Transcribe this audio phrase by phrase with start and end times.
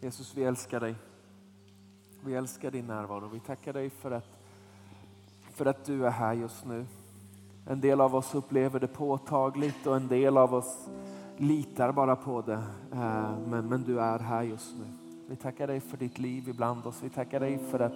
[0.00, 0.94] Jesus, vi älskar dig.
[2.24, 3.28] Vi älskar din närvaro.
[3.28, 4.26] Vi tackar dig för att,
[5.52, 6.86] för att du är här just nu.
[7.66, 10.88] En del av oss upplever det påtagligt och en del av oss
[11.36, 12.62] litar bara på det.
[12.92, 14.84] Eh, men, men du är här just nu.
[15.28, 17.02] Vi tackar dig för ditt liv ibland oss.
[17.02, 17.94] Vi tackar dig för att,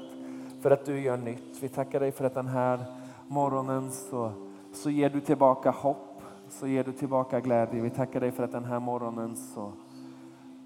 [0.63, 1.63] för att du gör nytt.
[1.63, 2.85] Vi tackar dig för att den här
[3.29, 4.33] morgonen så,
[4.75, 6.23] så ger du tillbaka hopp.
[6.49, 7.83] Så ger du tillbaka glädje.
[7.83, 9.73] Vi tackar dig för att den här morgonen så,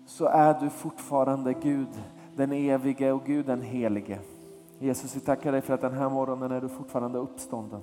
[0.06, 1.88] så är du fortfarande Gud,
[2.36, 4.18] den evige och Gud den helige.
[4.78, 7.80] Jesus, vi tackar dig för att den här morgonen är du fortfarande uppstånden.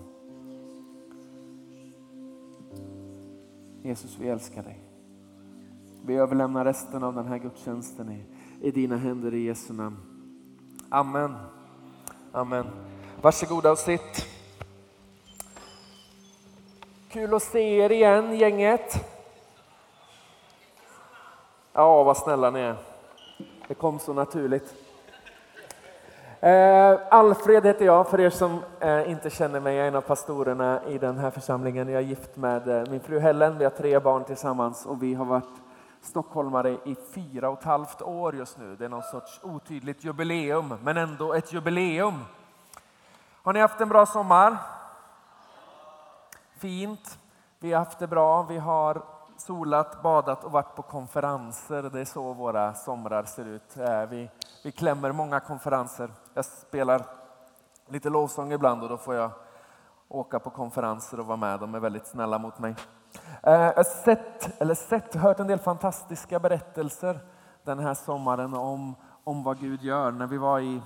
[3.81, 4.79] Jesus, vi älskar dig.
[6.05, 8.25] Vi överlämnar resten av den här gudstjänsten i,
[8.67, 9.97] i dina händer i Jesu namn.
[10.89, 11.35] Amen.
[12.31, 12.65] Amen.
[13.21, 14.27] Varsågoda och sitt.
[17.09, 19.12] Kul att se er igen gänget.
[21.75, 22.75] Ja, vad snälla ni är.
[23.67, 24.73] Det kom så naturligt.
[26.39, 29.75] Eh, Alfred heter jag, för er som eh, inte känner mig.
[29.75, 31.89] Jag är en av pastorerna i den här församlingen.
[31.89, 33.57] Jag är gift med eh, min fru Helen.
[33.57, 35.61] Vi har tre barn tillsammans och vi har varit
[36.01, 38.75] stockholmare i fyra och ett halvt år just nu.
[38.75, 42.25] Det är någon sorts otydligt jubileum, men ändå ett jubileum.
[43.43, 44.57] Har ni haft en bra sommar?
[46.57, 47.19] Fint.
[47.59, 48.43] Vi har haft det bra.
[48.43, 51.83] Vi har solat, badat och varit på konferenser.
[51.83, 53.77] Det är så våra somrar ser ut.
[53.77, 54.29] Eh, vi,
[54.63, 56.09] vi klämmer många konferenser.
[56.33, 57.05] Jag spelar
[57.87, 59.31] lite lovsång ibland och då får jag
[60.07, 61.59] åka på konferenser och vara med.
[61.59, 62.75] De är väldigt snälla mot mig.
[63.43, 67.19] Eh, jag har sett, eller sett, hört en del fantastiska berättelser
[67.63, 70.11] den här sommaren om, om vad Gud gör.
[70.11, 70.81] När vi var i,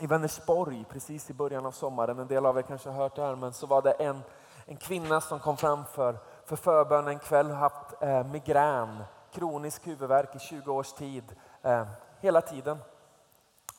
[0.00, 3.22] i Vänersborg precis i början av sommaren, en del av er kanske har hört det
[3.22, 4.20] här, men så var det en,
[4.66, 6.18] en kvinna som kom framför
[6.50, 11.24] för, förbön en kväll, haft eh, migrän, kronisk huvudvärk i 20 års tid,
[11.62, 11.86] eh,
[12.20, 12.78] hela tiden.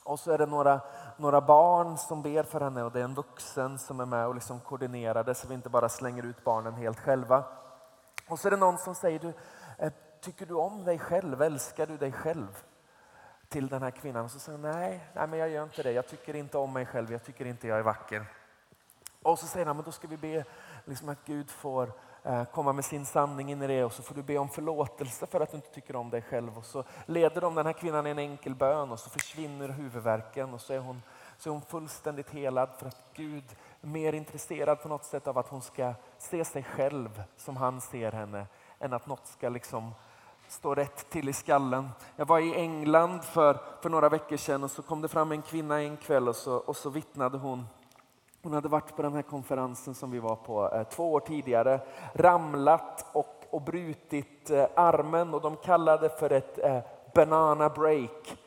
[0.03, 0.81] Och så är det några,
[1.17, 4.35] några barn som ber för henne och det är en vuxen som är med och
[4.35, 7.43] liksom koordinerar det så vi inte bara slänger ut barnen helt själva.
[8.29, 9.33] Och så är det någon som säger, du,
[9.77, 11.41] eh, tycker du om dig själv?
[11.41, 12.63] Älskar du dig själv?
[13.49, 14.25] Till den här kvinnan.
[14.25, 15.91] Och så säger hon, nej, nej men jag gör inte det.
[15.91, 17.11] Jag tycker inte om mig själv.
[17.11, 18.25] Jag tycker inte jag är vacker.
[19.23, 20.43] Och så säger han, men då ska vi be
[20.85, 21.93] liksom att Gud får
[22.23, 25.25] Eh, komma med sin sanning in i det och så får du be om förlåtelse
[25.25, 26.57] för att du inte tycker om dig själv.
[26.57, 30.53] Och så leder de den här kvinnan i en enkel bön och så försvinner huvudvärken
[30.53, 31.01] och så är hon,
[31.37, 33.43] så är hon fullständigt helad för att Gud
[33.81, 37.81] är mer intresserad på något sätt av att hon ska se sig själv som han
[37.81, 38.45] ser henne
[38.79, 39.93] än att något ska liksom
[40.47, 41.89] stå rätt till i skallen.
[42.15, 45.41] Jag var i England för, för några veckor sedan och så kom det fram en
[45.41, 47.67] kvinna en kväll och så, och så vittnade hon
[48.43, 51.79] hon hade varit på den här konferensen som vi var på eh, två år tidigare,
[52.13, 56.79] ramlat och, och brutit eh, armen och de kallade för ett eh,
[57.13, 58.37] banana break.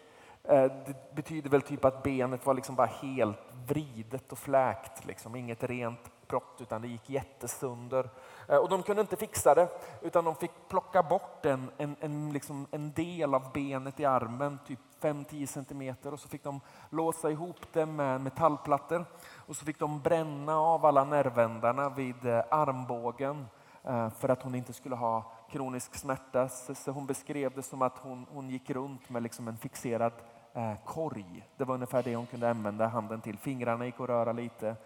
[0.86, 5.36] Det betyder väl typ att benet var liksom bara helt vridet och fläkt, liksom.
[5.36, 8.10] inget rent brott utan det gick jättesunder.
[8.48, 9.68] Och de kunde inte fixa det
[10.02, 14.58] utan de fick plocka bort en, en, en, liksom en del av benet i armen,
[14.66, 16.60] typ 5-10 centimeter och så fick de
[16.90, 19.04] låsa ihop det med metallplattor
[19.46, 23.46] och så fick de bränna av alla nervändarna vid eh, armbågen
[23.82, 26.48] eh, för att hon inte skulle ha kronisk smärta.
[26.48, 30.12] Så hon beskrev det som att hon, hon gick runt med liksom en fixerad
[30.52, 31.48] eh, korg.
[31.56, 33.38] Det var ungefär det hon kunde använda handen till.
[33.38, 34.76] Fingrarna gick att röra lite,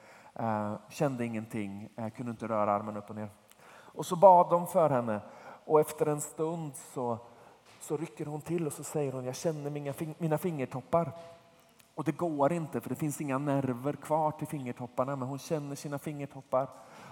[0.88, 3.28] kände ingenting, kunde inte röra armen upp och ner.
[3.70, 5.20] Och så bad de för henne
[5.64, 7.18] och efter en stund så,
[7.88, 11.12] så rycker hon till och så säger hon, jag känner mina, mina fingertoppar.
[11.94, 15.76] Och det går inte för det finns inga nerver kvar till fingertopparna men hon känner
[15.76, 16.68] sina fingertoppar.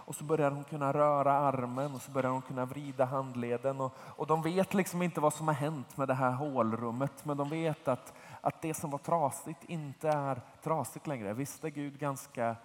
[0.06, 3.80] Och så börjar hon kunna röra armen och så börjar hon kunna vrida handleden.
[3.80, 7.36] Och, och de vet liksom inte vad som har hänt med det här hålrummet men
[7.36, 11.32] de vet att, att det som var trasigt inte är trasigt längre.
[11.32, 12.56] Visst är Gud ganska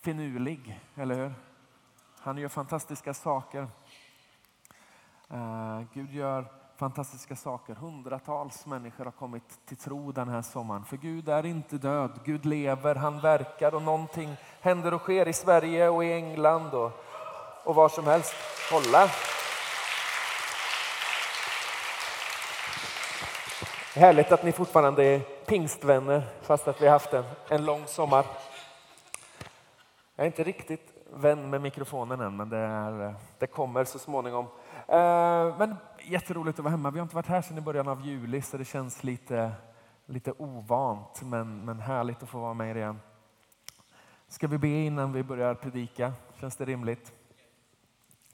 [0.00, 1.34] finurlig, eller hur?
[2.18, 3.68] Han gör fantastiska saker.
[5.32, 7.74] Uh, Gud gör fantastiska saker.
[7.74, 10.84] Hundratals människor har kommit till tro den här sommaren.
[10.84, 15.32] För Gud är inte död, Gud lever, han verkar och någonting händer och sker i
[15.32, 16.92] Sverige och i England och,
[17.64, 18.34] och var som helst.
[18.70, 19.08] Kolla!
[23.94, 28.24] Härligt att ni fortfarande är pingstvänner fast att vi har haft en, en lång sommar.
[30.16, 34.46] Jag är inte riktigt vän med mikrofonen än men det, är, det kommer så småningom.
[34.88, 35.76] Eh, men
[36.08, 36.90] jätteroligt att vara hemma.
[36.90, 39.52] Vi har inte varit här sedan i början av juli så det känns lite,
[40.06, 43.00] lite ovant men, men härligt att få vara med er igen.
[44.28, 46.12] Ska vi be innan vi börjar predika?
[46.40, 47.12] Känns det rimligt?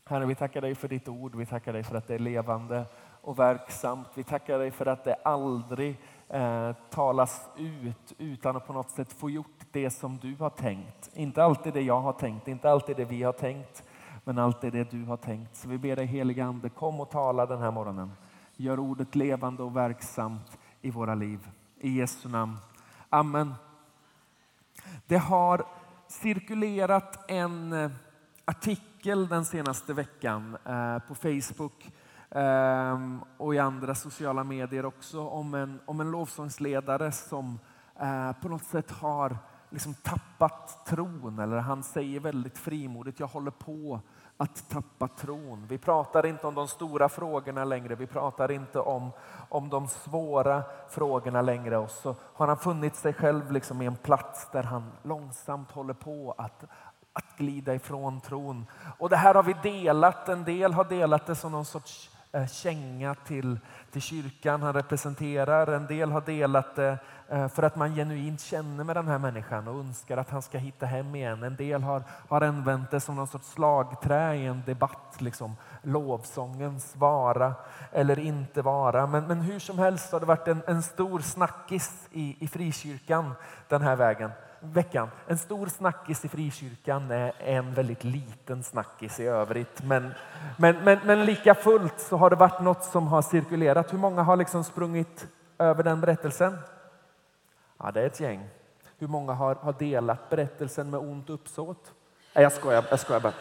[0.05, 1.35] Herre, vi tackar dig för ditt ord.
[1.35, 2.85] Vi tackar dig för att det är levande
[3.21, 4.09] och verksamt.
[4.15, 9.13] Vi tackar dig för att det aldrig eh, talas ut utan att på något sätt
[9.13, 11.11] få gjort det som du har tänkt.
[11.15, 13.85] Inte alltid det jag har tänkt, inte alltid det vi har tänkt,
[14.25, 15.57] men allt är det du har tänkt.
[15.57, 18.13] Så vi ber dig helige Ande, kom och tala den här morgonen.
[18.57, 21.51] Gör ordet levande och verksamt i våra liv.
[21.81, 22.57] I Jesu namn.
[23.09, 23.55] Amen.
[25.07, 25.65] Det har
[26.09, 27.91] cirkulerat en eh,
[28.45, 31.93] artikel den senaste veckan eh, på Facebook
[32.31, 32.99] eh,
[33.37, 37.59] och i andra sociala medier också om en, om en lovsångsledare som
[38.43, 39.37] på något sätt har
[39.73, 41.39] liksom tappat tron.
[41.39, 44.01] Eller han säger väldigt frimodigt, jag håller på
[44.37, 45.67] att tappa tron.
[45.69, 49.11] Vi pratar inte om de stora frågorna längre, vi pratar inte om,
[49.49, 51.79] om de svåra frågorna längre.
[51.79, 55.95] Och så har han funnit sig själv liksom i en plats där han långsamt håller
[55.95, 56.65] på att,
[57.13, 58.67] att glida ifrån tron.
[58.99, 62.47] Och det här har vi delat, en del har delat det som någon sorts Eh,
[62.47, 63.59] känga till,
[63.91, 65.67] till kyrkan han representerar.
[65.67, 66.99] En del har delat det
[67.55, 70.87] för att man genuint känner med den här människan och önskar att han ska hitta
[70.87, 71.43] hem igen.
[71.43, 75.17] En del har, har använt det som någon sorts slagträ i en debatt.
[75.19, 75.57] Liksom.
[75.83, 77.55] Lovsångens vara
[77.93, 79.07] eller inte vara.
[79.07, 83.35] Men, men hur som helst har det varit en, en stor snackis i, i frikyrkan
[83.69, 84.31] den här vägen,
[84.63, 85.09] veckan.
[85.27, 89.83] En stor snackis i frikyrkan är en väldigt liten snackis i övrigt.
[89.83, 90.15] Men,
[90.57, 93.93] men, men, men lika fullt så har det varit något som har cirkulerat.
[93.93, 95.27] Hur många har liksom sprungit
[95.59, 96.59] över den berättelsen?
[97.79, 98.49] Ja, det är ett gäng.
[98.99, 101.93] Hur många har, har delat berättelsen med ont uppsåt?
[102.35, 103.35] Nej, jag skojar, jag skojar bara.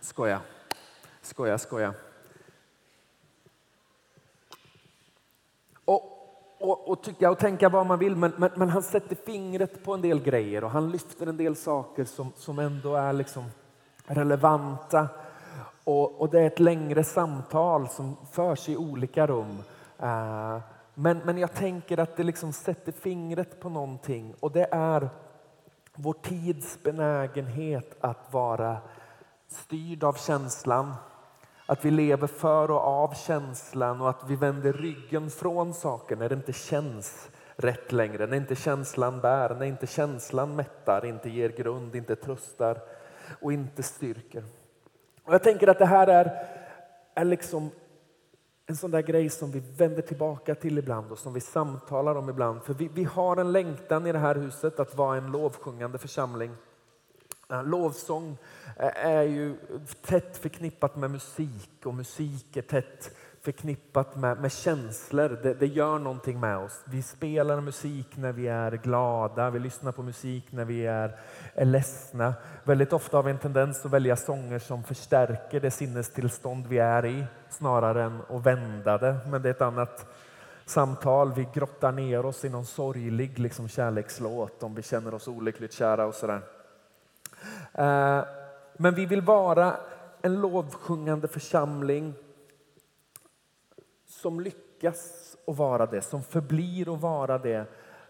[0.00, 0.40] Skoja.
[1.22, 1.94] Skoja, skoja.
[6.62, 9.94] Och, och, tycka och tänka vad man vill, men, men, men, han sätter fingret på
[9.94, 13.44] en del grejer och han lyfter en del saker som, som ändå är liksom
[14.06, 15.08] relevanta.
[15.84, 19.58] Och, och det är ett längre samtal som förs i olika rum.
[20.02, 20.58] Uh,
[20.94, 25.10] men, men jag tänker att det liksom sätter fingret på någonting och det är
[25.94, 28.76] vår tids benägenhet att vara
[29.48, 30.94] styrd av känslan.
[31.72, 36.28] Att vi lever för och av känslan och att vi vänder ryggen från saker när
[36.28, 38.26] det inte känns rätt längre.
[38.26, 42.78] När inte känslan bär, när inte känslan mättar, inte ger grund, inte tröstar
[43.40, 44.44] och inte styrker.
[45.24, 46.46] Och jag tänker att det här är,
[47.14, 47.70] är liksom
[48.66, 52.28] en sån där grej som vi vänder tillbaka till ibland och som vi samtalar om
[52.28, 52.62] ibland.
[52.62, 56.50] För vi, vi har en längtan i det här huset att vara en lovsjungande församling.
[57.60, 58.36] Lovsång
[58.76, 59.56] eh, är ju
[60.06, 63.10] tätt förknippat med musik och musik är tätt
[63.42, 65.38] förknippat med, med känslor.
[65.42, 66.82] Det, det, gör någonting med oss.
[66.84, 71.18] Vi spelar musik när vi är glada, vi lyssnar på musik när vi är,
[71.54, 72.34] är ledsna.
[72.64, 77.06] Väldigt ofta har vi en tendens att välja sånger som förstärker det sinnestillstånd vi är
[77.06, 79.16] i snarare än att vända det.
[79.30, 80.06] Men det är ett annat
[80.66, 81.32] samtal.
[81.32, 86.06] Vi grottar ner oss i någon sorglig liksom, kärlekslåt om vi känner oss olyckligt kära
[86.06, 86.40] och sådär.
[87.74, 88.24] Eh,
[88.76, 89.76] men vi vill vara
[90.22, 92.14] en lovsjungande församling
[94.06, 97.66] som lyckas att vara det, som förblir att vara det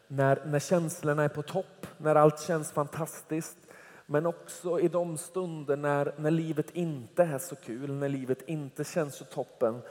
[0.07, 3.57] när, när känslorna är på topp, när allt känns fantastiskt.
[4.07, 8.85] Men också i de stunder när, när livet inte är så kul, när livet inte
[8.85, 9.83] känns så toppen.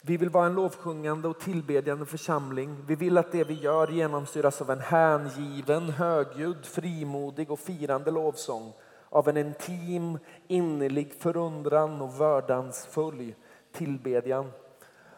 [0.00, 2.84] Vi vill vara en lovsjungande och tillbedjande församling.
[2.86, 8.72] Vi vill att det vi gör genomsyras av en hängiven, högljudd, frimodig och firande lovsång.
[9.14, 10.18] Av en intim,
[10.48, 13.34] innerlig förundran och vördansfull
[13.72, 14.52] tillbedjan.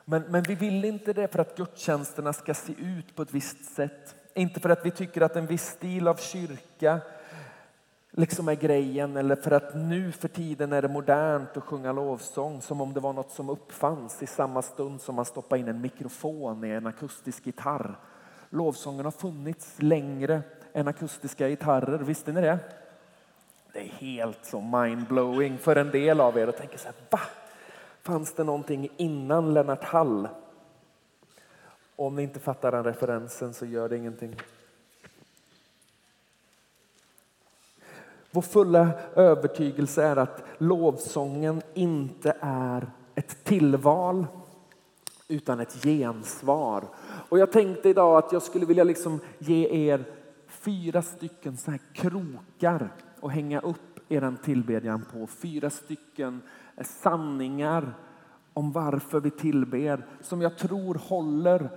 [0.05, 3.65] Men, men vi vill inte det för att gudstjänsterna ska se ut på ett visst
[3.75, 4.15] sätt.
[4.35, 7.00] Inte för att vi tycker att en viss stil av kyrka
[8.11, 12.62] liksom är grejen eller för att nu för tiden är det modernt att sjunga lovsång
[12.62, 15.81] som om det var något som uppfanns i samma stund som man stoppar in en
[15.81, 17.99] mikrofon i en akustisk gitarr.
[18.50, 22.59] Lovsången har funnits längre än akustiska gitarrer, visste ni det?
[23.76, 27.21] Det är helt så mindblowing för en del av er och tänker så här, va?
[28.02, 30.28] Fanns det någonting innan Lennart Hall?
[31.97, 34.37] Om ni inte fattar den referensen så gör det ingenting.
[38.30, 44.26] Vår fulla övertygelse är att lovsången inte är ett tillval
[45.28, 46.85] utan ett gensvar.
[47.28, 50.04] Och jag tänkte idag att jag skulle vilja liksom ge er
[50.49, 52.90] fyra stycken så här krokar
[53.21, 55.27] och hänga upp er tillbedjan på.
[55.27, 56.43] Fyra stycken
[56.81, 57.95] sanningar
[58.53, 61.71] om varför vi tillber som jag tror håller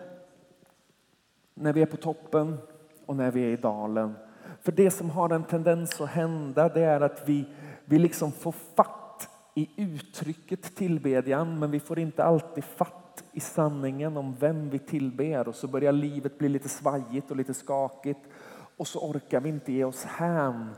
[1.54, 2.58] när vi är på toppen
[3.06, 4.14] och när vi är i dalen.
[4.62, 7.46] För det som har en tendens att hända det är att vi,
[7.86, 14.18] vi liksom får fatt i uttrycket tillbedjan, men vi får inte alltid fatt i sanningen
[14.18, 15.48] om vem vi tillber.
[15.48, 18.20] Och så börjar livet bli lite svajigt och lite skakigt.
[18.78, 20.76] Och så orkar vi inte ge oss hän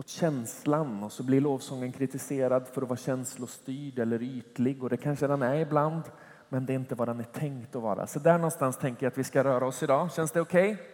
[0.00, 4.96] åt känslan och så blir lovsången kritiserad för att vara känslostyrd eller ytlig och det
[4.96, 6.02] kanske den är ibland
[6.48, 8.06] men det är inte vad den är tänkt att vara.
[8.06, 10.12] Så där någonstans tänker jag att vi ska röra oss idag.
[10.12, 10.72] Känns det okej?
[10.72, 10.84] Okay?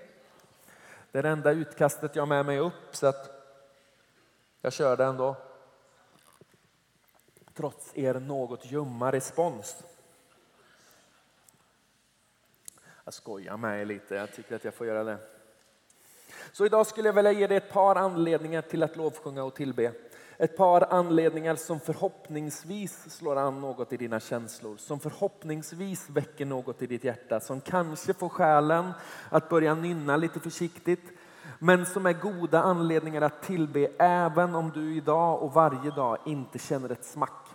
[1.13, 3.31] Det är det enda utkastet jag har med mig upp så att
[4.61, 5.37] jag kör det ändå.
[7.55, 9.85] Trots er något ljumma respons.
[13.05, 15.36] Jag skojar med er lite, jag tycker att jag får göra det.
[16.53, 19.93] Så idag skulle jag vilja ge dig ett par anledningar till att lovsjunga och tillbe.
[20.39, 26.83] Ett par anledningar som förhoppningsvis slår an något i dina känslor, som förhoppningsvis väcker något
[26.83, 28.93] i ditt hjärta, som kanske får själen
[29.31, 31.05] att börja nynna lite försiktigt,
[31.59, 36.59] men som är goda anledningar att tillbe även om du idag och varje dag inte
[36.59, 37.46] känner ett smack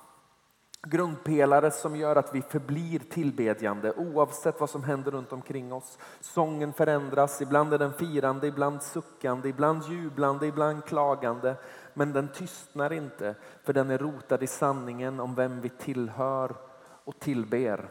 [0.84, 5.98] grundpelare som gör att vi förblir tillbedjande oavsett vad som händer runt omkring oss.
[6.20, 11.56] Sången förändras, ibland är den firande, ibland suckande, ibland jublande, ibland klagande.
[11.94, 16.56] Men den tystnar inte, för den är rotad i sanningen om vem vi tillhör
[17.04, 17.90] och tillber.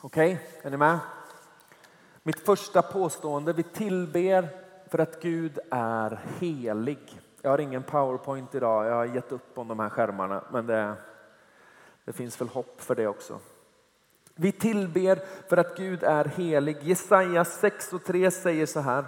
[0.00, 0.98] Okej, okay, är ni med?
[2.22, 4.48] Mitt första påstående, vi tillber
[4.90, 7.20] för att Gud är helig.
[7.42, 10.44] Jag har ingen powerpoint idag, jag har gett upp om de här skärmarna.
[10.52, 10.96] Men det
[12.04, 13.38] det finns väl hopp för det också.
[14.34, 15.18] Vi tillber
[15.48, 16.76] för att Gud är helig.
[16.82, 19.04] Jesaja 6 och 3 säger så här.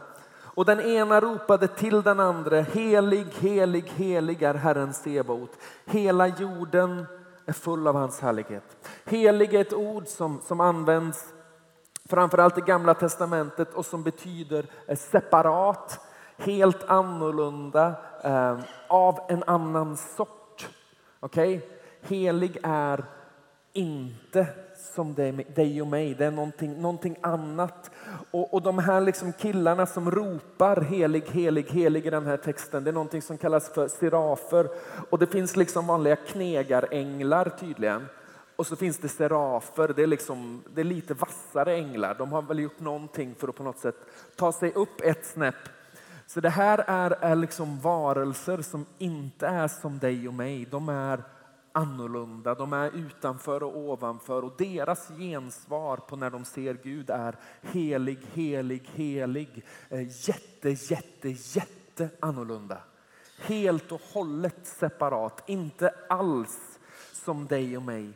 [0.57, 5.50] Och den ena ropade till den andra, helig, helig, helig är Herren Sebaot.
[5.85, 7.07] Hela jorden
[7.47, 8.88] är full av hans härlighet.
[9.05, 11.25] Helig är ett ord som, som används
[12.09, 16.00] framförallt i Gamla Testamentet och som betyder eh, separat,
[16.37, 20.69] helt annorlunda, eh, av en annan sort.
[21.21, 21.57] Okej?
[21.57, 21.75] Okay?
[22.03, 23.05] Helig är
[23.73, 24.47] inte
[24.95, 25.15] som
[25.55, 27.91] dig och mig, det är någonting, någonting annat.
[28.31, 32.85] Och, och de här liksom killarna som ropar helig, helig, helig i den här texten,
[32.85, 34.69] det är någonting som kallas för serafer.
[35.11, 38.07] Och det finns liksom vanliga knegaränglar tydligen.
[38.57, 42.15] Och så finns det serafer, det är, liksom, det är lite vassare änglar.
[42.19, 43.97] De har väl gjort någonting för att på något sätt
[44.37, 45.69] ta sig upp ett snäpp.
[46.26, 50.67] Så det här är, är liksom varelser som inte är som dig och mig.
[50.71, 51.23] De är
[51.76, 57.37] annorlunda, de är utanför och ovanför och deras gensvar på när de ser Gud är
[57.62, 59.64] helig, helig, helig.
[59.88, 62.78] Eh, jätte, jätte, jätte annorlunda.
[63.38, 66.78] Helt och hållet separat, inte alls
[67.12, 68.12] som dig och mig.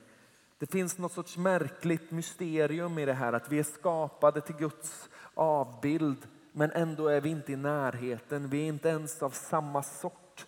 [0.58, 5.08] Det finns något sorts märkligt mysterium i det här att vi är skapade till Guds
[5.34, 8.48] avbild men ändå är vi inte i närheten.
[8.48, 10.46] Vi är inte ens av samma sort.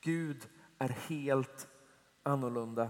[0.00, 0.46] Gud
[0.78, 1.66] är helt
[2.22, 2.88] annorlunda.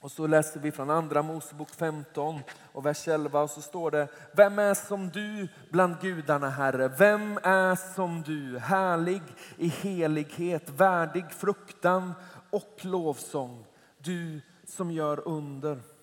[0.00, 2.40] Och så läser vi från andra Mosebok 15
[2.72, 6.88] och vers 11 och så står det Vem är som du bland gudarna Herre?
[6.88, 8.58] Vem är som du?
[8.58, 9.22] Härlig
[9.56, 12.12] i helighet, värdig fruktan
[12.50, 13.66] och lovsång.
[13.98, 15.93] Du som gör under.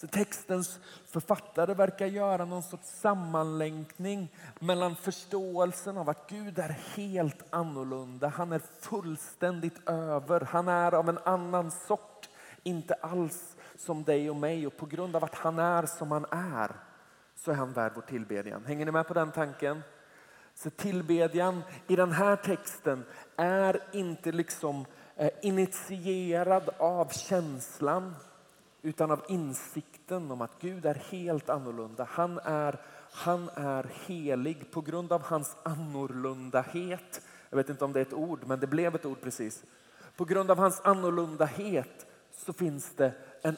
[0.00, 7.44] Så textens författare verkar göra någon sorts sammanlänkning mellan förståelsen av att Gud är helt
[7.50, 8.28] annorlunda.
[8.28, 10.40] Han är fullständigt över.
[10.40, 12.28] Han är av en annan sort.
[12.62, 14.66] Inte alls som dig och mig.
[14.66, 16.70] Och på grund av att han är som han är
[17.36, 18.64] så är han värd vår tillbedjan.
[18.64, 19.82] Hänger ni med på den tanken?
[20.54, 23.04] Så tillbedjan i den här texten
[23.36, 24.84] är inte liksom
[25.16, 28.14] eh, initierad av känslan
[28.82, 32.06] utan av insikten om att Gud är helt annorlunda.
[32.10, 32.80] Han är,
[33.12, 37.20] han är helig på grund av hans annorlundahet.
[37.50, 39.64] Jag vet inte om det är ett ord, men det blev ett ord precis.
[40.16, 43.56] På grund av hans annorlundahet så finns det en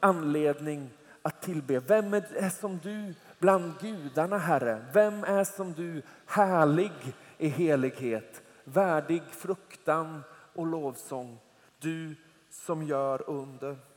[0.00, 0.90] anledning
[1.22, 1.80] att tillbe.
[1.80, 4.84] Vem är som du bland gudarna, Herre?
[4.92, 6.92] Vem är som du, härlig
[7.38, 10.22] i helighet, värdig fruktan
[10.54, 11.38] och lovsång?
[11.78, 12.16] Du
[12.50, 13.89] som gör under.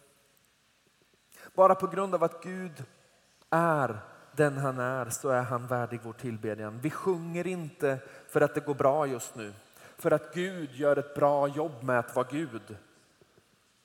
[1.54, 2.84] Bara på grund av att Gud
[3.50, 4.00] är
[4.36, 6.80] den han är så är han värdig vår tillbedjan.
[6.82, 9.54] Vi sjunger inte för att det går bra just nu.
[9.98, 12.78] För att Gud gör ett bra jobb med att vara Gud.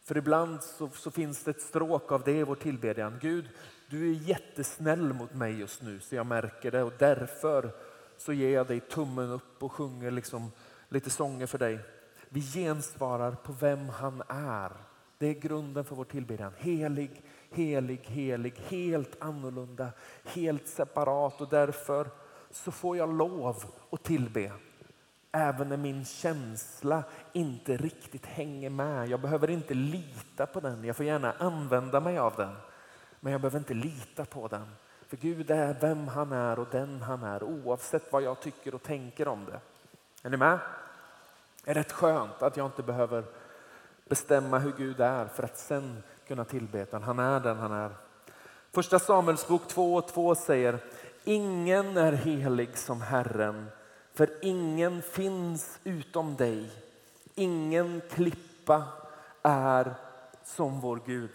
[0.05, 3.19] För ibland så, så finns det ett stråk av det i vår tillbedjan.
[3.21, 3.49] Gud,
[3.91, 7.71] du är jättesnäll mot mig just nu så jag märker det och därför
[8.17, 10.53] så ger jag dig tummen upp och sjunger liksom
[10.89, 11.79] lite sånger för dig.
[12.29, 14.73] Vi gensvarar på vem han är.
[15.19, 16.53] Det är grunden för vår tillbedjan.
[16.59, 19.89] Helig, helig, helig, helt annorlunda,
[20.25, 22.11] helt separat och därför
[22.51, 24.53] så får jag lov att tillbe.
[25.33, 27.03] även när min känsla
[27.33, 29.09] inte riktigt hänger med.
[29.09, 30.85] Jag behöver inte lita på den.
[30.85, 32.57] Jag får gärna använda mig av den.
[33.21, 34.67] Men jag behöver inte lita på den.
[35.09, 38.83] För Gud är vem han är och den han är oavsett vad jag tycker och
[38.83, 39.61] tänker om det.
[40.23, 40.59] Är ni med?
[41.65, 43.25] Det är rätt skönt att jag inte behöver
[44.09, 46.99] bestämma hur Gud är för att sen kunna tillbeta.
[46.99, 47.91] Han är den han är.
[48.73, 50.79] Första Samuelsbok 2 och 2 säger
[51.25, 53.67] Ingen är helig som Herren,
[54.15, 56.71] för ingen finns utom dig.
[57.35, 58.85] Ingen klippa
[59.43, 59.95] är
[60.45, 61.31] som vår Gud.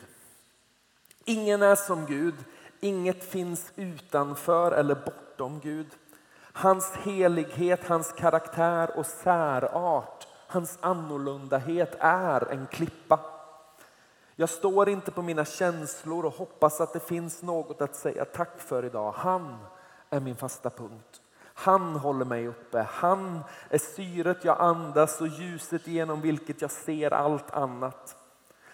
[1.26, 2.36] Ingen är som Gud,
[2.80, 5.88] inget finns utanför eller bortom Gud.
[6.54, 13.20] Hans helighet, hans karaktär och särart, hans annorlundahet är en klippa.
[14.36, 18.60] Jag står inte på mina känslor och hoppas att det finns något att säga tack
[18.60, 19.12] för idag.
[19.12, 19.58] Han
[20.10, 21.22] är min fasta punkt.
[21.54, 22.88] Han håller mig uppe.
[22.90, 28.16] Han är syret jag andas och ljuset genom vilket jag ser allt annat.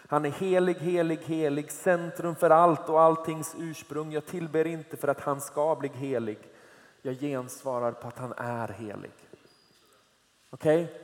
[0.07, 4.11] Han är helig, helig, helig, centrum för allt och alltings ursprung.
[4.11, 6.39] Jag tillber inte för att han ska bli helig.
[7.01, 9.11] Jag gensvarar på att han är helig.
[10.49, 10.83] Okej?
[10.83, 10.95] Okay?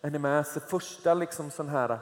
[0.00, 0.46] Är ni med?
[0.46, 1.98] Så första liksom sån här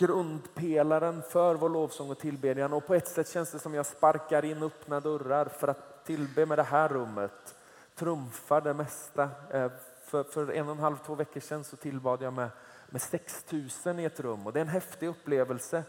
[0.00, 2.72] grundpelaren för vår lovsång och tillbedjan.
[2.72, 6.46] Och på ett sätt känns det som jag sparkar in öppna dörrar för att tillbe
[6.46, 7.54] med det här rummet.
[7.94, 9.28] Trumfar det mesta.
[9.50, 9.70] Eh,
[10.04, 12.50] för, för en och en halv, två veckor sedan så tillbad jag med,
[12.90, 13.46] med 6
[13.84, 15.82] 000 i ett rum och det är en häftig upplevelse.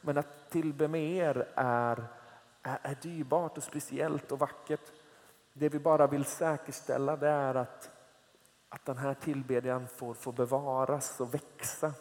[0.00, 2.04] Men att tillbe med er är,
[2.62, 4.92] är, är dyrbart och speciellt och vackert.
[5.52, 7.90] Det vi bara vill säkerställa det är att,
[8.68, 11.92] att den här tillbedjan får, får bevaras och växa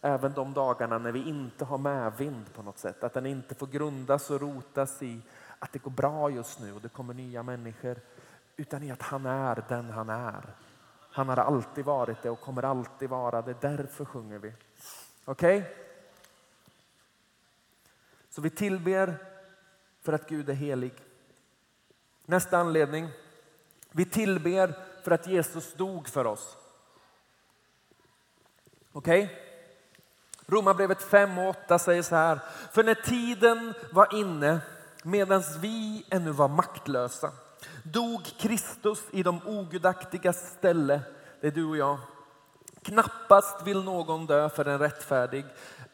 [0.00, 3.04] Även de dagarna när vi inte har medvind på något sätt.
[3.04, 5.20] Att den inte får grundas och rotas i
[5.58, 7.96] att det går bra just nu och det kommer nya människor.
[8.56, 10.42] Utan i att han är den han är.
[11.12, 13.60] Han har alltid varit det och kommer alltid vara det.
[13.60, 14.52] Därför sjunger vi.
[15.24, 15.58] Okej?
[15.58, 15.72] Okay?
[18.30, 19.16] Så vi tillber
[20.02, 20.92] för att Gud är helig.
[22.24, 23.08] Nästa anledning.
[23.90, 26.56] Vi tillber för att Jesus dog för oss.
[28.92, 29.24] Okej?
[29.24, 29.49] Okay?
[30.50, 32.40] Romarbrevet 5 och 8 säger så här.
[32.72, 34.60] För när tiden var inne,
[35.02, 37.30] medan vi ännu var maktlösa,
[37.82, 41.00] dog Kristus i de ogudaktiga ställe,
[41.40, 41.98] det är du och jag.
[42.82, 45.44] Knappast vill någon dö för en rättfärdig.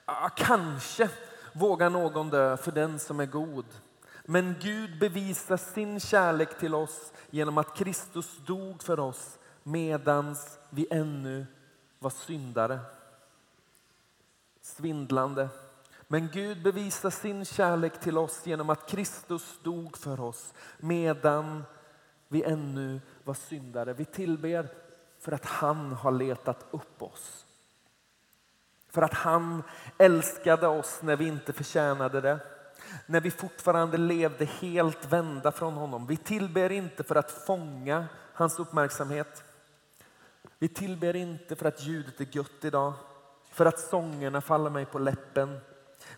[0.05, 1.09] Ah, kanske
[1.53, 3.67] vågar någon dö för den som är god.
[4.25, 10.87] Men Gud bevisar sin kärlek till oss genom att Kristus dog för oss medans vi
[10.91, 11.47] ännu
[11.99, 12.79] var syndare
[14.67, 15.49] svindlande.
[16.09, 21.65] Men Gud bevisar sin kärlek till oss genom att Kristus dog för oss medan
[22.29, 23.93] vi ännu var syndare.
[23.93, 24.69] Vi tillber
[25.21, 27.47] för att han har letat upp oss.
[28.91, 29.63] För att han
[29.99, 32.39] älskade oss när vi inte förtjänade det.
[33.07, 36.07] När vi fortfarande levde helt vända från honom.
[36.07, 39.45] Vi tillber inte för att fånga hans uppmärksamhet.
[40.59, 42.93] Vi tillber inte för att ljudet är gött idag
[43.57, 45.59] för att sångerna faller mig på läppen.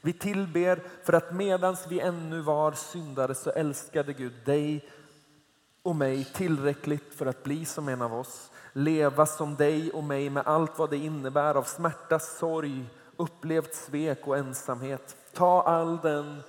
[0.01, 4.88] Vi tillber för att medans vi ännu var syndare så älskade Gud dig
[5.83, 8.51] och mig tillräckligt för att bli som en av oss.
[8.72, 12.85] Leva som dig och mig med allt vad det innebär av smärta, sorg,
[13.16, 15.16] upplevt svek och ensamhet.
[15.33, 16.42] Ta all den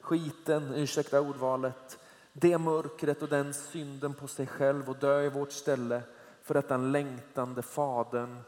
[0.00, 1.98] skiten, ursäkta ordvalet,
[2.32, 6.02] det mörkret och den synden på sig själv och dö i vårt ställe
[6.42, 8.38] för att den längtande fadern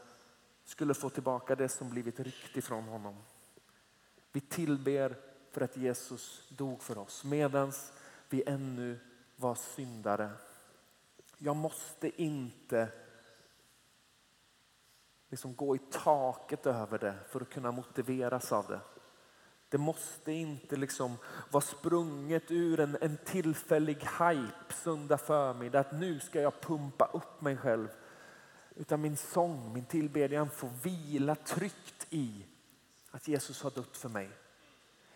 [0.65, 3.15] skulle få tillbaka det som blivit ryckt ifrån honom.
[4.31, 5.17] Vi tillber
[5.51, 7.93] för att Jesus dog för oss medans
[8.29, 8.99] vi ännu
[9.35, 10.29] var syndare.
[11.37, 12.89] Jag måste inte
[15.29, 18.79] liksom gå i taket över det för att kunna motiveras av det.
[19.69, 21.17] Det måste inte liksom
[21.51, 27.41] vara sprunget ur en, en tillfällig hype söndag förmiddag att nu ska jag pumpa upp
[27.41, 27.87] mig själv
[28.75, 32.45] utan min sång, min tillbedjan får vila tryggt i
[33.11, 34.29] att Jesus har dött för mig.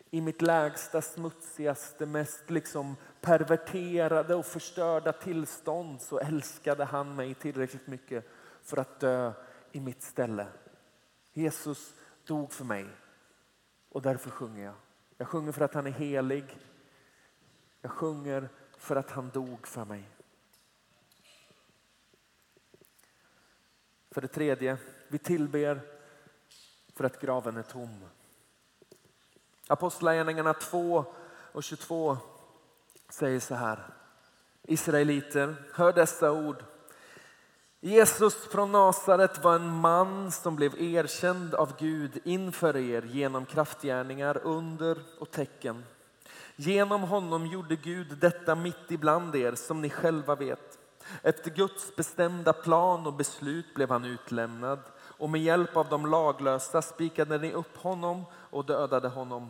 [0.09, 7.87] I mitt lägsta, smutsigaste, mest liksom perverterade och förstörda tillstånd så älskade han mig tillräckligt
[7.87, 8.25] mycket
[8.63, 9.33] för att dö
[9.71, 10.47] i mitt ställe.
[11.33, 11.93] Jesus
[12.25, 12.85] dog för mig
[13.89, 14.75] och därför sjunger jag.
[15.17, 16.57] Jag sjunger för att han är helig.
[17.81, 20.03] Jag sjunger för att han dog för mig.
[24.19, 24.77] För det tredje,
[25.07, 25.81] vi tillber
[26.95, 27.99] för att graven är tom.
[29.67, 31.05] Apostlagärningarna 2
[31.51, 32.17] och 22
[33.09, 33.79] säger så här.
[34.63, 36.63] Israeliter, hör dessa ord.
[37.79, 44.41] Jesus från Nasaret var en man som blev erkänd av Gud inför er genom kraftgärningar,
[44.43, 45.83] under och tecken.
[46.55, 50.78] Genom honom gjorde Gud detta mitt ibland er som ni själva vet.
[51.21, 56.81] Efter Guds bestämda plan och beslut blev han utlämnad och med hjälp av de laglösa
[56.81, 59.49] spikade ni upp honom och dödade honom.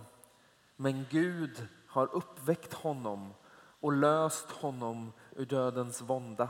[0.76, 3.34] Men Gud har uppväckt honom
[3.80, 6.50] och löst honom ur dödens vånda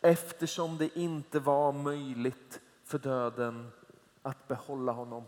[0.00, 3.70] eftersom det inte var möjligt för döden
[4.22, 5.24] att behålla honom.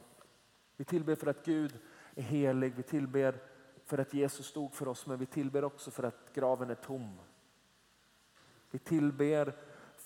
[0.76, 1.78] Vi tillber för att Gud
[2.14, 3.42] är helig, vi tillber
[3.84, 7.18] för att Jesus stod för oss, men vi tillber också för att graven är tom.
[8.70, 9.54] Vi tillber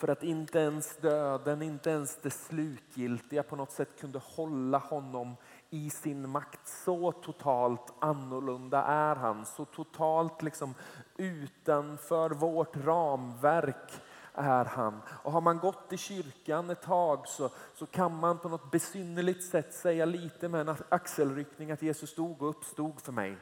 [0.01, 5.37] för att inte ens döden, inte ens det slutgiltiga på något sätt kunde hålla honom
[5.71, 6.69] i sin makt.
[6.69, 10.75] Så totalt annorlunda är han, så totalt liksom
[11.17, 14.01] utanför vårt ramverk
[14.35, 15.01] är han.
[15.23, 19.45] Och har man gått i kyrkan ett tag så, så kan man på något besynnerligt
[19.45, 23.37] sätt säga lite med en axelryckning att Jesus dog och uppstod för mig.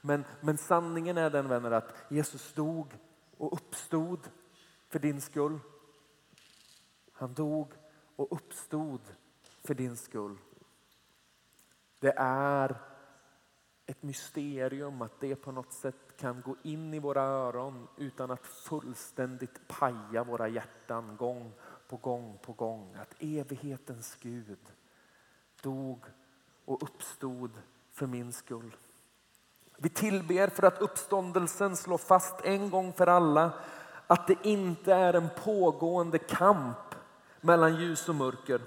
[0.00, 2.94] Men, men sanningen är den vänner att Jesus dog
[3.38, 4.30] och uppstod
[4.88, 5.58] för din skull.
[7.12, 7.72] Han dog
[8.16, 9.00] och uppstod
[9.64, 10.38] för din skull.
[12.00, 12.80] Det är
[13.86, 18.46] ett mysterium att det på något sätt kan gå in i våra öron utan att
[18.46, 21.52] fullständigt paja våra hjärtan gång
[21.88, 22.94] på gång på gång.
[22.94, 24.72] Att evighetens Gud
[25.62, 26.04] dog
[26.64, 27.50] och uppstod
[27.90, 28.76] för min skull.
[29.76, 33.50] Vi tillber för att uppståndelsen slår fast en gång för alla
[34.06, 36.94] att det inte är en pågående kamp
[37.40, 38.60] mellan ljus och mörker.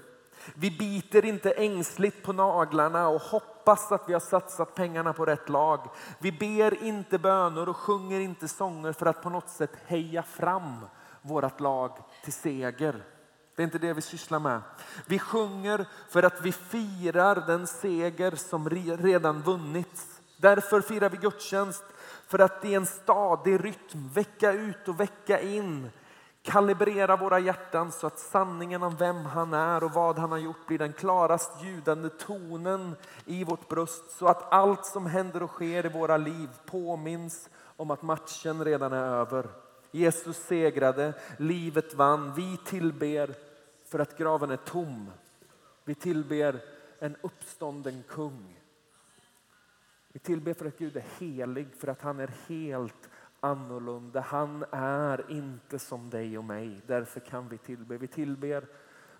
[0.54, 5.48] Vi biter inte ängsligt på naglarna och hoppas att vi har satsat pengarna på rätt
[5.48, 5.80] lag.
[6.18, 10.86] Vi ber inte bönor och sjunger inte sånger för att på något sätt heja fram
[11.22, 13.04] vårt lag till seger.
[13.56, 14.60] Det är inte det vi sysslar med.
[15.06, 20.17] Vi sjunger för att vi firar den seger som redan vunnits.
[20.40, 21.84] Därför firar vi gudstjänst
[22.26, 25.90] för att i en stadig rytm vecka ut och vecka in
[26.42, 30.66] kalibrera våra hjärtan så att sanningen om vem han är och vad han har gjort
[30.66, 35.86] blir den klarast ljudande tonen i vårt bröst så att allt som händer och sker
[35.86, 39.46] i våra liv påminns om att matchen redan är över.
[39.90, 42.34] Jesus segrade, livet vann.
[42.34, 43.34] Vi tillber
[43.88, 45.10] för att graven är tom.
[45.84, 46.60] Vi tillber
[46.98, 48.57] en uppstånden kung.
[50.12, 54.20] Vi tillber för att Gud är helig, för att han är helt annorlunda.
[54.20, 56.80] Han är inte som dig och mig.
[56.86, 57.98] Därför kan vi tillbe.
[57.98, 58.66] Vi tillber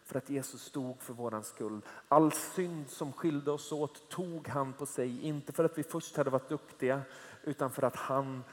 [0.04, 1.80] för att Jesus stod för våran skull.
[2.08, 5.22] All synd som skilde oss åt tog han på sig.
[5.22, 7.00] Inte för att vi först hade varit duktiga
[7.42, 8.44] utan för att han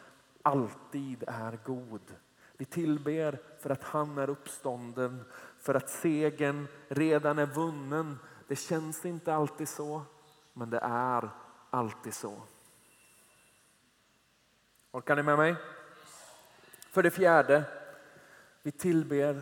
[0.41, 2.01] alltid är god.
[2.57, 5.23] Vi tillber för att han är uppstånden,
[5.59, 8.19] för att segern redan är vunnen.
[8.47, 10.01] Det känns inte alltid så,
[10.53, 11.29] men det är
[11.75, 12.41] alltid så.
[14.91, 15.55] Orkar ni med mig?
[16.91, 17.63] För det fjärde,
[18.61, 19.41] vi tillber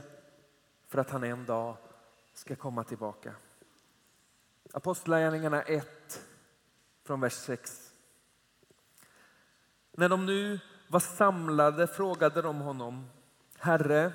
[0.88, 1.78] för att han en dag
[2.34, 3.36] ska komma tillbaka.
[4.74, 6.28] Apostlagärningarna 1
[7.04, 7.94] från vers 6.
[9.92, 13.10] När de nu var samlade frågade de honom,
[13.58, 14.14] Herre,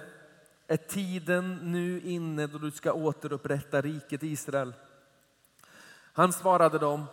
[0.67, 4.75] är tiden nu inne då du ska återupprätta riket Israel?
[6.13, 7.07] Han svarade dem,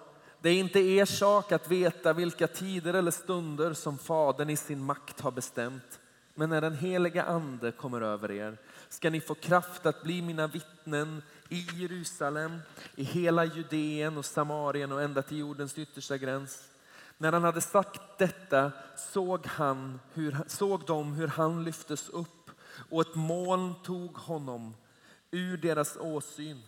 [0.45, 4.83] det är inte er sak att veta vilka tider eller stunder som Fadern i sin
[4.83, 5.99] makt har bestämt.
[6.35, 8.57] Men när den heliga ande kommer över er
[8.89, 12.59] ska ni få kraft att bli mina vittnen i Jerusalem,
[12.95, 16.63] i hela Judeen och Samarien och ända till jordens yttersta gräns.
[17.17, 22.51] När han hade sagt detta såg, han hur, såg de hur han lyftes upp
[22.89, 24.75] och ett moln tog honom
[25.31, 26.61] ur deras åsyn.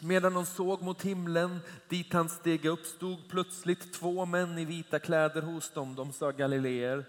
[0.00, 4.98] Medan de såg mot himlen dit han steg upp stod plötsligt två män i vita
[4.98, 5.94] kläder hos dem.
[5.94, 7.04] De sa Galileer,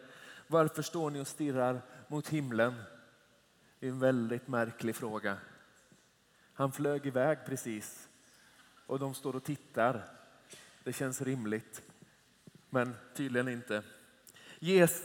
[0.47, 2.73] varför står ni och stirrar mot himlen?
[3.79, 5.37] Det är en väldigt märklig fråga.
[6.53, 8.07] Han flög iväg precis
[8.85, 10.09] och de står och tittar.
[10.83, 11.81] Det känns rimligt,
[12.69, 13.83] men tydligen inte.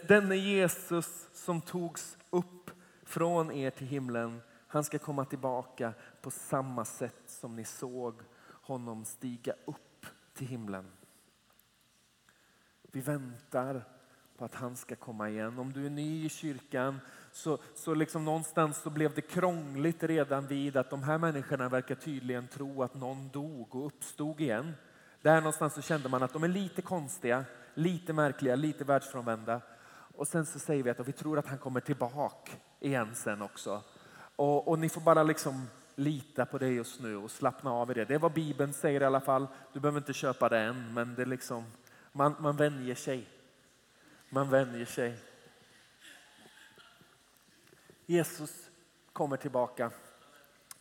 [0.09, 2.71] Denne Jesus som togs upp
[3.03, 4.40] från er till himlen
[4.73, 8.15] han ska komma tillbaka på samma sätt som ni såg
[8.51, 10.87] honom stiga upp till himlen.
[12.83, 13.85] Vi väntar
[14.37, 15.59] på att han ska komma igen.
[15.59, 17.01] Om du är ny i kyrkan
[17.33, 21.95] så, så liksom någonstans så blev det krångligt redan vid att de här människorna verkar
[21.95, 24.75] tydligen tro att någon dog och uppstod igen.
[25.23, 29.61] Där någonstans så kände man att de är lite konstiga, lite märkliga, lite världsfrånvända.
[30.17, 33.83] Och sen så säger vi att vi tror att han kommer tillbaka igen sen också.
[34.40, 37.94] Och, och ni får bara liksom lita på det just nu och slappna av i
[37.94, 38.05] det.
[38.05, 39.46] Det är vad Bibeln säger i alla fall.
[39.72, 41.64] Du behöver inte köpa det än, men det är liksom,
[42.12, 43.26] man, man vänjer sig.
[44.29, 45.16] Man vänjer sig.
[48.07, 48.70] Jesus
[49.12, 49.90] kommer tillbaka.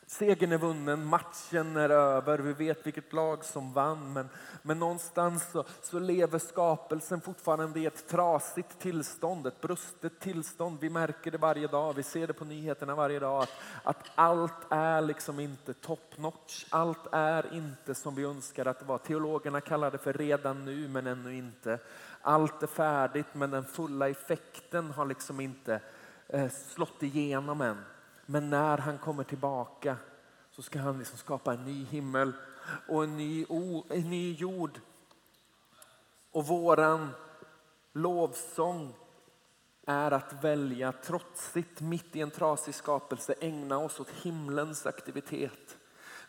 [0.09, 4.13] Segern är vunnen, matchen är över, vi vet vilket lag som vann.
[4.13, 4.29] Men,
[4.61, 10.77] men någonstans så, så, lever skapelsen fortfarande i ett trasigt tillstånd, ett brustet tillstånd.
[10.81, 13.41] Vi märker det varje dag, vi ser det på nyheterna varje dag.
[13.41, 13.49] Att,
[13.83, 18.85] att allt är liksom inte top notch, allt är inte som vi önskar att det
[18.85, 18.97] var.
[18.97, 21.79] Teologerna kallar det för redan nu men ännu inte.
[22.21, 25.81] Allt är färdigt men den fulla effekten har liksom inte
[26.27, 27.77] eh, slått igenom än.
[28.31, 29.97] Men när han kommer tillbaka
[30.51, 32.33] så ska han liksom skapa en ny himmel
[32.87, 33.45] och en ny,
[33.89, 34.79] en ny jord.
[36.31, 37.09] Och våran
[37.93, 38.93] lovsång
[39.85, 45.77] är att välja trotsigt mitt i en trasig skapelse ägna oss åt himlens aktivitet.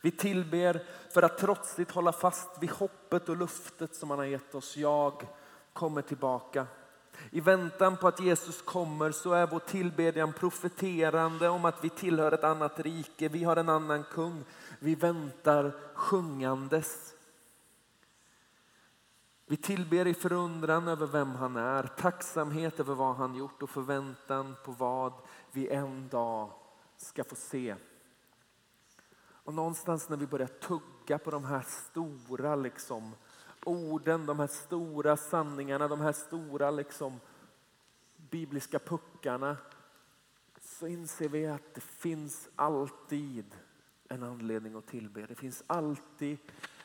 [0.01, 4.55] Vi tillber för att trotsigt hålla fast vid hoppet och luftet som han har gett
[4.55, 4.77] oss.
[4.77, 5.27] Jag
[5.73, 6.67] kommer tillbaka.
[7.31, 12.33] I väntan på att Jesus kommer så är vår tillbedjan profeterande om att vi tillhör
[12.33, 13.29] ett annat rike.
[13.29, 14.45] Vi har en annan kung.
[14.79, 17.15] Vi väntar sjungandes.
[19.47, 24.57] Vi tillber i förundran över vem han är, tacksamhet över vad han gjort och förväntan
[24.65, 25.13] på vad
[25.53, 26.53] vi en dag
[26.97, 27.77] ska få se.
[29.51, 33.13] Och någonstans när vi börjar tugga på de här stora liksom,
[33.65, 37.21] orden, de här stora sanningarna, de här stora liksom,
[38.17, 39.57] bibliska puckarna
[40.61, 43.55] så inser vi att det finns alltid
[44.09, 45.27] en anledning att tillbe.
[45.27, 46.39] Det finns alltid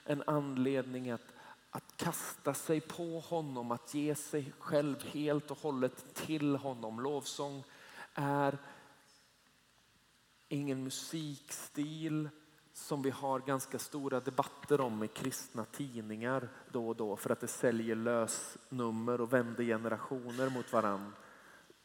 [0.03, 1.33] en anledning att,
[1.69, 6.99] att kasta sig på honom, att ge sig själv helt och hållet till honom.
[6.99, 7.63] Lovsång
[8.13, 8.57] är
[10.47, 12.29] ingen musikstil
[12.75, 17.39] som vi har ganska stora debatter om i kristna tidningar då och då för att
[17.39, 21.11] det säljer lösnummer och vänder generationer mot varandra.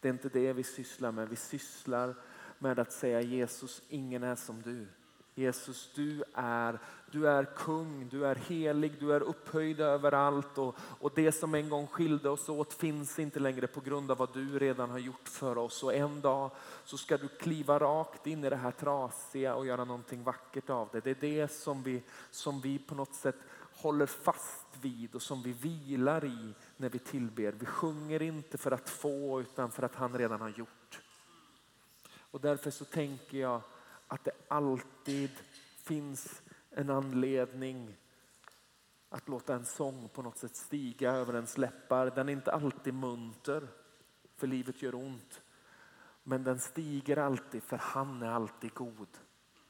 [0.00, 1.28] Det är inte det vi sysslar med.
[1.28, 2.14] Vi sysslar
[2.58, 4.86] med att säga Jesus, ingen är som du.
[5.34, 6.78] Jesus, du är,
[7.10, 11.68] du är kung, du är helig, du är upphöjd överallt och, och det som en
[11.68, 15.28] gång skilde oss åt finns inte längre på grund av vad du redan har gjort
[15.28, 15.82] för oss.
[15.82, 16.50] Och en dag
[16.84, 20.88] så ska du kliva rakt in i det här trasiga och göra någonting vackert av
[20.92, 21.00] det.
[21.00, 23.36] Det är det som vi, som vi på något sätt
[23.72, 27.52] håller fast vid och som vi vilar i när vi tillber.
[27.52, 31.00] Vi sjunger inte för att få utan för att han redan har gjort.
[32.30, 33.60] Och därför så tänker jag
[34.10, 35.30] att det alltid
[35.82, 37.96] finns en anledning
[39.08, 42.10] att låta en sång på något sätt stiga över ens läppar.
[42.10, 43.68] Den är inte alltid munter,
[44.36, 45.42] för livet gör ont.
[46.22, 49.08] Men den stiger alltid, för han är alltid god.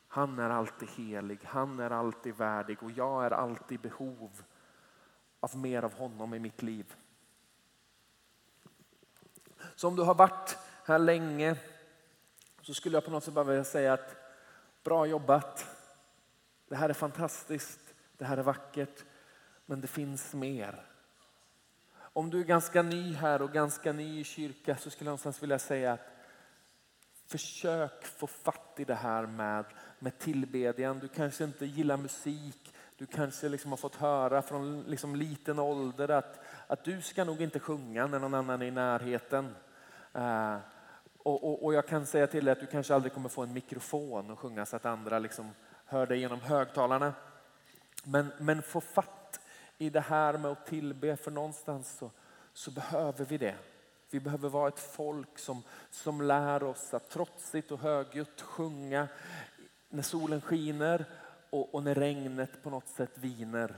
[0.08, 4.42] Han är alltid helig, han är alltid värdig och jag är alltid i behov
[5.40, 6.94] av mer av honom i mitt liv.
[9.74, 11.56] Så om du har varit här länge
[12.62, 14.19] så skulle jag på något sätt bara vilja säga att
[14.82, 15.66] bra jobbat.
[16.68, 17.80] Det här är fantastiskt,
[18.18, 19.04] det här är vackert,
[19.66, 20.86] men det finns mer.
[22.12, 25.42] Om du är ganska ny här och ganska ny i kyrka så skulle jag någonstans
[25.42, 26.10] vilja säga att
[27.26, 29.64] försök få fatt i det här med,
[29.98, 30.98] med tillbedjan.
[30.98, 36.08] Du kanske inte gillar musik, du kanske liksom har fått höra från liksom liten ålder
[36.08, 39.56] att, att du ska nog inte sjunga när någon annan är i närheten.
[40.16, 40.56] Uh,
[41.22, 43.52] och, och, och, jag kan säga till dig att du kanske aldrig kommer få en
[43.52, 45.50] mikrofon och sjunga så att andra liksom
[45.84, 47.14] hör dig genom högtalarna.
[48.04, 49.40] Men, men få fatt
[49.78, 52.10] i det här med att tillbe, för någonstans så,
[52.52, 53.54] så behöver vi det.
[54.10, 59.08] Vi behöver vara ett folk som, som lär oss att trotsigt och högljutt sjunga
[59.88, 61.04] när solen skiner
[61.50, 63.76] och, och när regnet på något sätt viner.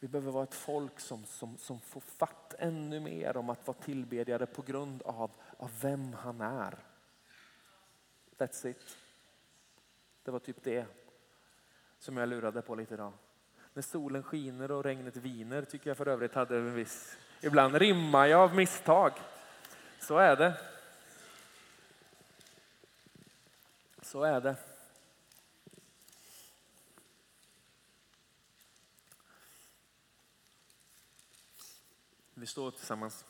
[0.00, 3.76] Vi behöver vara ett folk som, som, som får fatt ännu mer om att vara
[3.76, 6.78] tillbedjare på grund av, av vem han är.
[8.36, 8.96] That's it.
[10.22, 10.86] Det var typ det
[11.98, 13.12] som jag lurade på lite idag.
[13.72, 17.16] När solen skiner och regnet viner tycker jag för övrigt hade en viss...
[17.40, 19.12] Ibland rimmar jag av misstag.
[20.00, 20.60] Så är det.
[24.02, 24.56] Så är det.
[32.34, 33.24] Vi står tillsammans.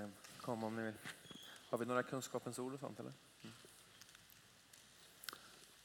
[0.00, 0.94] Kan komma om ni vill.
[1.70, 3.12] Har vi några kunskapens ord och sånt eller?
[3.42, 3.54] Mm.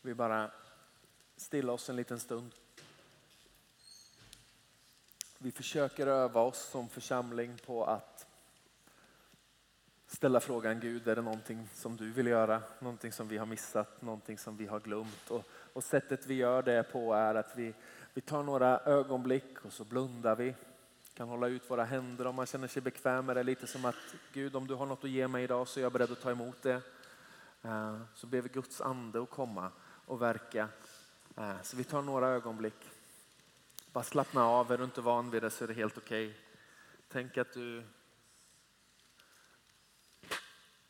[0.02, 0.52] Vi bara
[1.36, 2.52] stilla oss en liten stund.
[5.43, 8.28] vi försöker öva oss som församling på att
[10.08, 12.62] ställa frågan Gud, är det någonting som du vill göra?
[12.80, 14.02] Någonting som vi har missat?
[14.02, 15.32] Någonting som vi har glömt?
[15.32, 15.43] Och,
[15.74, 17.74] och sättet vi gör det på är att vi,
[18.13, 20.56] vi tar några ögonblick och så blundar vi.
[21.13, 23.43] Kan hålla ut våra händer om man känner sig bekväm med det.
[23.43, 25.91] Lite som att Gud, om du har något att ge mig idag så är jag
[25.91, 26.82] beredd att ta emot det.
[27.62, 29.71] Eh, så ber vi Guds ande att komma
[30.06, 30.69] och verka.
[31.38, 32.89] Eh, så vi tar några ögonblick.
[33.91, 36.28] Bara slappna av, är du inte van vid det så är det helt okej.
[36.28, 36.39] Okay.
[37.08, 37.84] Tänk att du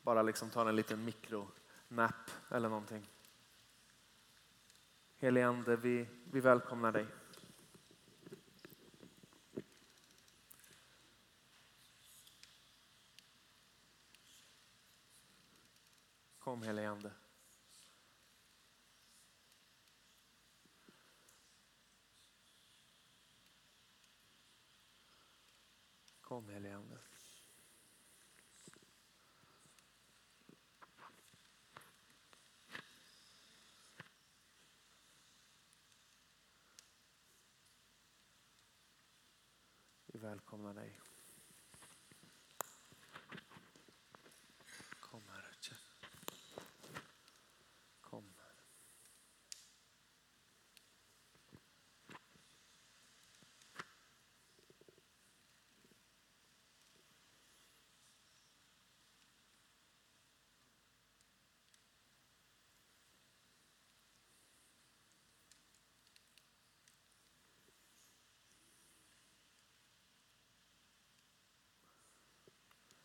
[0.02, 3.08] bara liksom tar en liten mikronap eller någonting.
[5.18, 7.06] Helige Ande, vi, vi välkomnar dig.
[16.52, 17.12] Kom helige Ande.
[26.20, 26.98] Kom helige Ande.
[40.06, 41.00] Vi välkomnar dig.
[45.00, 45.52] Kom Herre.
[48.12, 48.34] Kom.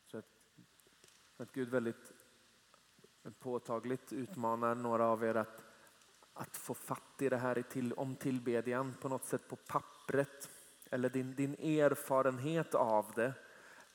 [0.07, 0.25] Så att,
[1.38, 2.12] att Gud väldigt
[3.39, 5.63] påtagligt utmanar några av er att,
[6.34, 10.50] att få fatt i det här till, om tillbedjan på något sätt på pappret.
[10.89, 13.34] Eller din, din erfarenhet av det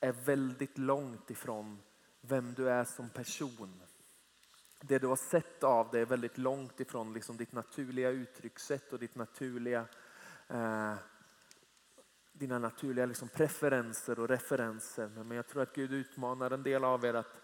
[0.00, 1.78] är väldigt långt ifrån
[2.20, 3.83] vem du är som person.
[4.81, 8.98] Det du har sett av det är väldigt långt ifrån liksom ditt naturliga uttryckssätt och
[8.98, 9.87] ditt naturliga,
[10.48, 10.94] eh,
[12.42, 15.09] dina naturliga liksom preferenser och referenser.
[15.09, 17.42] Men jag tror att Gud utmanar en del av er att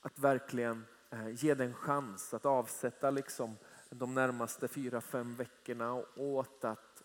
[0.00, 3.56] att verkligen eh, ge den en chans att avsätta liksom
[3.90, 7.02] de närmaste fyra, fem veckorna åt att,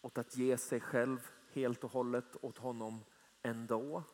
[0.00, 3.04] åt att ge sig själv helt och hållet åt honom
[3.42, 4.04] ändå.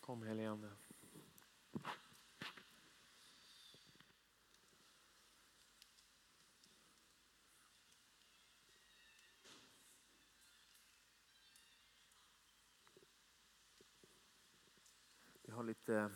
[0.00, 0.68] Kom helige Ande
[15.58, 16.10] har lite,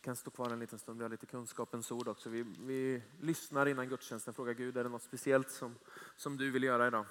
[0.00, 2.30] kan stå kvar en liten stund, vi har lite kunskapens ord också.
[2.30, 5.74] Vi, vi lyssnar innan gudstjänsten, frågar Gud, är det något speciellt som,
[6.16, 7.06] som du vill göra idag?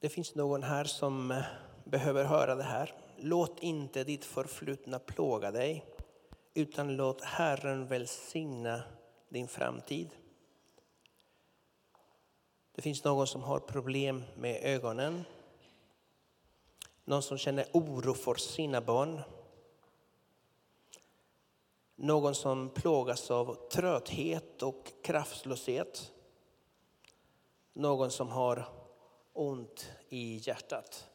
[0.00, 1.44] Det finns någon här som eh,
[1.84, 2.94] behöver höra det här.
[3.18, 5.84] Låt inte ditt förflutna plåga dig,
[6.54, 8.82] utan låt Herren välsigna
[9.28, 10.10] din framtid.
[12.78, 15.24] Det finns någon som har problem med ögonen.
[17.04, 19.20] Någon som känner oro för sina barn.
[21.96, 26.12] Någon som plågas av trötthet och kraftlöshet.
[27.72, 28.68] Någon som har
[29.32, 31.08] ont i hjärtat.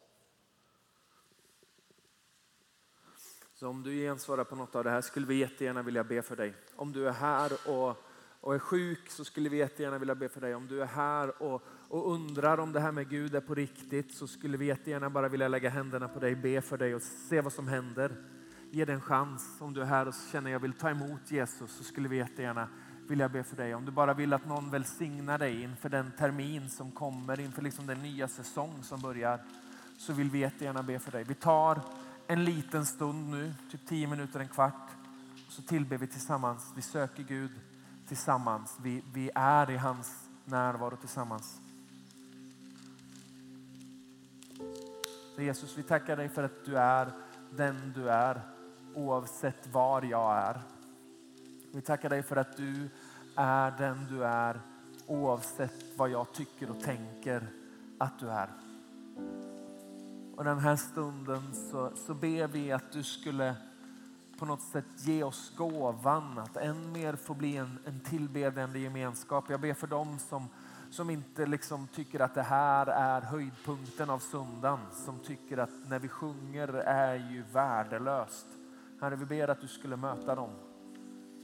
[3.54, 6.36] Så om du gensvarar på något av det här skulle vi jättegärna vilja be för
[6.36, 6.54] dig.
[6.76, 7.98] Om du är här och
[8.44, 10.56] och är sjuk så skulle vi jättegärna vilja be för dig.
[10.56, 14.14] Om du är här och, och undrar om det här med Gud är på riktigt
[14.14, 17.42] så skulle vi jättegärna bara vilja lägga händerna på dig, be för dig och se
[17.42, 18.16] vad som händer.
[18.72, 19.58] Ge dig en chans.
[19.60, 22.68] Om du är här och känner jag vill ta emot Jesus så skulle vi jättegärna
[23.08, 23.76] vilja be för dig.
[23.76, 27.88] Om du bara vill att någon välsignar dig inför den termin som kommer, inför liksom
[27.88, 29.40] den nya säsong som börjar,
[29.98, 31.24] så vill vi jättegärna be för dig.
[31.24, 31.82] Vi tar
[32.28, 34.90] en liten stund nu, typ tio minuter, en kvart,
[35.50, 36.74] så tillber vi tillsammans.
[36.76, 37.52] Vi söker Gud
[38.14, 38.78] tillsammans.
[38.82, 41.62] Vi, vi är i hans närvaro tillsammans.
[45.38, 47.12] Jesus, vi tackar dig för att du är
[47.52, 48.42] den du är
[48.96, 50.62] oavsett var jag är.
[51.74, 52.90] Vi tackar dig för att du
[53.36, 54.62] är den du är
[55.08, 57.48] oavsett vad jag tycker och tänker
[57.98, 58.50] att du är.
[60.36, 63.56] Och den här stunden så, så ber vi att du skulle
[64.44, 69.46] på något sätt ge oss gåvan att än mer få bli en, en tillbedjande gemenskap.
[69.50, 70.48] Jag ber för dem som,
[70.90, 74.80] som inte liksom tycker att det här är höjdpunkten av söndagen.
[74.92, 78.46] Som tycker att när vi sjunger är ju värdelöst.
[79.02, 80.50] Herre, vi ber att du skulle möta dem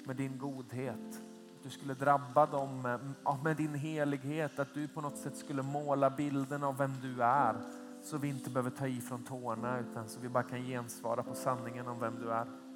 [0.05, 1.21] med din godhet.
[1.57, 2.99] Att du skulle drabba dem med,
[3.43, 4.59] med din helighet.
[4.59, 7.55] Att du på något sätt skulle måla bilden av vem du är.
[8.03, 11.35] Så vi inte behöver ta i från tårna utan så vi bara kan gensvara på
[11.35, 12.68] sanningen om vem du är.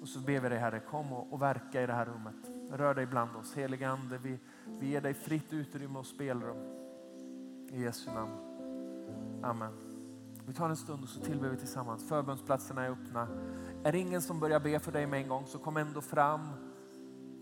[0.00, 2.50] Och så ber vi dig Herre, kom och, och verka i det här rummet.
[2.70, 3.54] Rör dig bland oss.
[3.54, 4.38] Helige Ande, vi,
[4.80, 6.56] vi ger dig fritt utrymme och spelrum.
[7.70, 8.32] I Jesu namn.
[9.42, 9.72] Amen.
[10.46, 12.08] Vi tar en stund och så tillber vi tillsammans.
[12.08, 13.28] Förbönsplatserna är öppna.
[13.84, 16.40] Är det ingen som börjar be för dig med en gång så kom ändå fram.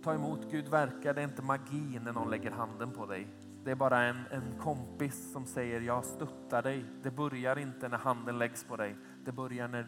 [0.05, 1.15] Ta emot Gud verkar.
[1.15, 3.27] Det är inte magi när någon lägger handen på dig.
[3.65, 6.85] Det är bara en, en kompis som säger jag stöttar dig.
[7.03, 8.97] Det börjar inte när handen läggs på dig.
[9.25, 9.83] Det börjar när